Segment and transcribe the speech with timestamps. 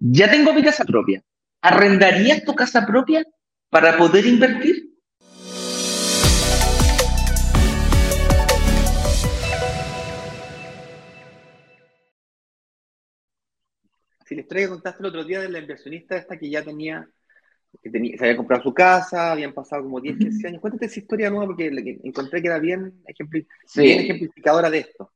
[0.00, 1.22] ya tengo mi casa propia.
[1.60, 3.22] ¿Arrendarías tu casa propia
[3.68, 4.88] para poder invertir?
[14.24, 17.06] Si la historia que contaste el otro día de la inversionista esta que ya tenía,
[17.82, 20.60] que tenía, se había comprado su casa, habían pasado como 10, 15 años.
[20.62, 21.66] Cuéntate esa historia nueva porque
[22.04, 23.02] encontré que era bien,
[23.74, 25.12] ejemplificadora de esto.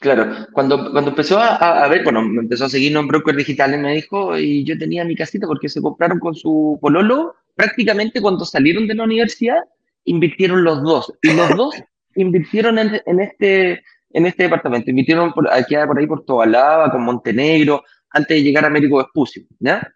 [0.00, 3.94] Claro, cuando, cuando empezó a, ver, bueno, me empezó a seguir en brokers digitales, me
[3.94, 8.86] dijo, y yo tenía mi casita porque se compraron con su pololo, prácticamente cuando salieron
[8.86, 9.62] de la universidad,
[10.04, 11.74] invirtieron los dos, y los dos
[12.16, 17.02] invirtieron en, en este, en este departamento, invirtieron por, aquí por ahí por Tobalaba, con
[17.02, 19.92] Montenegro, antes de llegar a Américo Vespucio, ¿ya?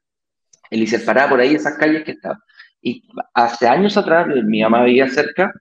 [0.70, 2.38] El se paraba por ahí esas calles que estaban.
[2.82, 5.52] Y hace años atrás, mi mamá vivía cerca,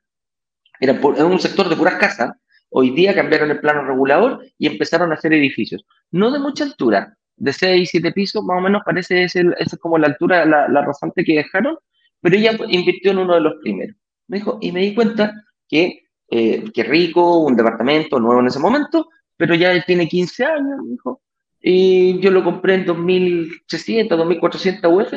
[0.80, 2.32] era, un sector de puras casas,
[2.70, 5.86] hoy día cambiaron el plano regulador y empezaron a hacer edificios.
[6.12, 9.98] No de mucha altura, de 6, 7 pisos, más o menos parece esa es como
[9.98, 10.86] la altura, la, la
[11.16, 11.78] que dejaron,
[12.22, 13.96] pero ella invirtió en uno de los primeros.
[14.28, 15.34] Me dijo, y me di cuenta
[15.70, 19.08] que, eh, rico, un departamento nuevo en ese momento,
[19.38, 21.22] pero ya tiene 15 años, me dijo,
[21.62, 25.14] y yo lo compré en 2.300, 2.400 UF,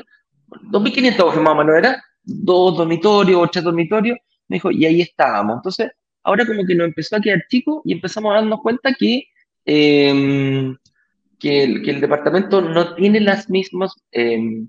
[0.71, 5.57] 2.500 UF más o menos era, dos dormitorios, tres dormitorios, me dijo, y ahí estábamos.
[5.57, 5.91] Entonces,
[6.23, 9.25] ahora como que nos empezó a quedar chico y empezamos a darnos cuenta que,
[9.65, 10.77] em,
[11.39, 14.67] que, el, que, el, departamento no tiene las mismas em,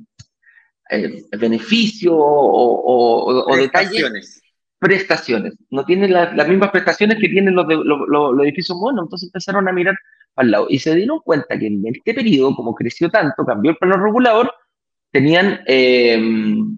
[0.89, 4.41] eh, beneficios o, o, detalles.
[4.79, 5.53] Prestaciones.
[5.69, 9.03] No tiene las mismas prestaciones que tienen los, los, los edificios buenos.
[9.03, 9.95] Entonces empezaron a mirar
[10.35, 10.65] al lado.
[10.69, 14.51] Y se dieron cuenta que en este periodo, como creció tanto, cambió el plano regulador,
[15.11, 16.77] tenían em,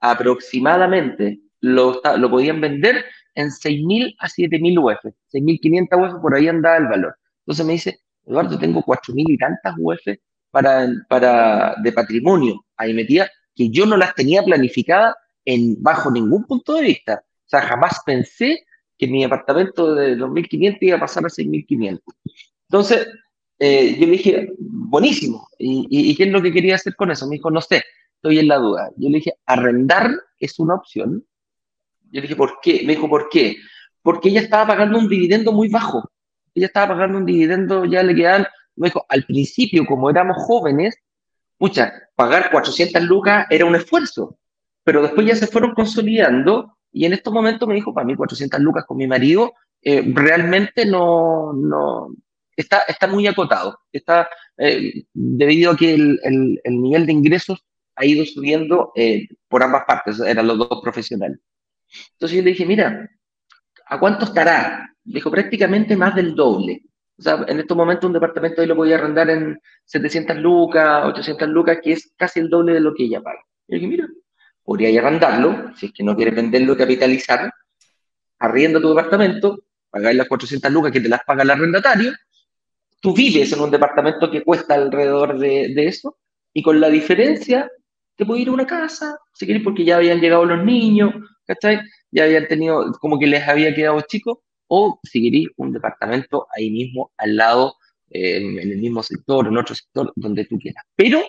[0.00, 6.86] aproximadamente, lo, podían vender en 6.000 a 7.000 UF, 6.500 UF, por ahí andaba el
[6.86, 7.16] valor.
[7.40, 10.18] Entonces me dice, Eduardo, tengo 4.000 y tantas UF
[10.50, 16.44] para, para, de patrimonio ahí metía, que yo no las tenía planificadas en, bajo ningún
[16.44, 17.24] punto de vista.
[17.24, 18.64] O sea, jamás pensé
[18.98, 22.00] que mi apartamento de 2.500 iba a pasar a 6.500.
[22.68, 23.08] Entonces,
[23.58, 25.48] eh, yo le dije, buenísimo.
[25.58, 27.26] ¿Y, qué es lo que quería hacer con eso?
[27.26, 27.82] Me dijo, no sé,
[28.16, 28.90] estoy en la duda.
[28.96, 31.24] Yo le dije, arrendar es una opción.
[32.12, 32.82] Yo le dije, ¿por qué?
[32.84, 33.56] Me dijo, ¿por qué?
[34.02, 36.08] Porque ella estaba pagando un dividendo muy bajo.
[36.54, 38.46] Ella estaba pagando un dividendo, ya le quedan,
[38.76, 40.96] me dijo, al principio, como éramos jóvenes,
[41.58, 44.38] mucha, pagar 400 lucas era un esfuerzo,
[44.84, 48.60] pero después ya se fueron consolidando y en estos momentos me dijo, para mí 400
[48.60, 52.14] lucas con mi marido, eh, realmente no, no,
[52.56, 53.78] está, está muy acotado.
[53.90, 57.64] Está, eh, debido a que el, el, nivel de ingresos
[57.96, 61.38] ha ido subiendo eh, por ambas partes, eran los dos profesionales.
[62.12, 63.08] Entonces yo le dije, mira,
[63.86, 64.94] ¿a cuánto estará?
[65.04, 66.82] Me dijo, prácticamente más del doble.
[67.18, 71.48] O sea, en estos momentos un departamento ahí lo podía arrendar en 700 lucas, 800
[71.48, 73.40] lucas, que es casi el doble de lo que ella paga.
[73.68, 74.08] Yo dije, mira,
[74.64, 77.52] podría arrendarlo, si es que no quieres venderlo y capitalizar,
[78.38, 82.12] arrienda tu departamento, pagáis las 400 lucas que te las paga el arrendatario,
[83.00, 86.18] tú vives en un departamento que cuesta alrededor de, eso,
[86.52, 87.70] y con la diferencia
[88.16, 91.14] te puedes ir a una casa, si quieres, porque ya habían llegado los niños,
[91.46, 91.80] ¿cachai?
[92.10, 94.38] Ya habían tenido, como que les había quedado chicos,
[94.68, 97.76] o si un departamento ahí mismo, al lado,
[98.10, 100.84] eh, en, el mismo sector, en otro sector, donde tú quieras.
[100.96, 101.22] Pero,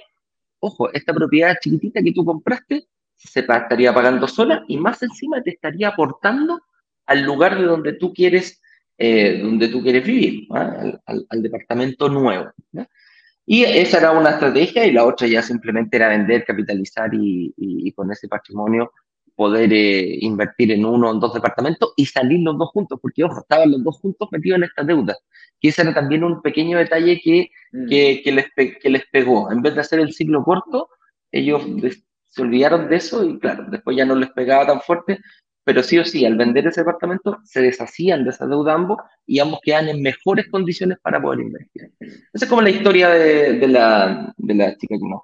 [0.59, 5.51] ojo, esta propiedad chiquitita que tú compraste se estaría pagando sola y más encima te
[5.51, 6.59] estaría aportando
[7.05, 8.61] al lugar de donde tú quieres
[8.97, 12.51] eh, donde tú quieres vivir, al, departamento nuevo.
[13.45, 18.11] Y esa era una estrategia y la otra ya simplemente era vender, capitalizar y, con
[18.11, 18.91] ese patrimonio
[19.35, 23.23] poder eh, invertir en uno o en dos departamentos y salir los dos juntos, porque
[23.23, 25.15] ojo, estaban los dos juntos metidos en esta deuda.
[25.59, 27.87] Y ese era también un pequeño detalle que, mm.
[27.87, 28.45] que, que, les,
[28.81, 29.51] que les pegó.
[29.51, 30.89] En vez de hacer el ciclo corto,
[31.31, 31.63] ellos
[32.33, 35.19] se olvidaron de eso y claro, después ya no les pegaba tan fuerte,
[35.63, 39.39] pero sí o sí, al vender ese departamento, se deshacían de esa deuda ambos y
[39.39, 41.91] ambos quedan en mejores condiciones para poder invertir.
[41.99, 45.23] Esa es como la historia de, de, la, de la chica que nos,